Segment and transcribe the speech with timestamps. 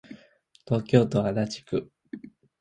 [0.65, 1.91] 東京都足立区